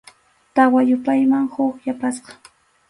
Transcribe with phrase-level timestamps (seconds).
[0.55, 2.31] Tawa yupayman huk yapasqa.